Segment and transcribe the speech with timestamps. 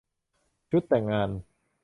[0.71, 1.29] ชุดแต่งงาน